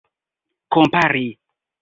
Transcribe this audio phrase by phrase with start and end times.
[0.73, 1.27] kompari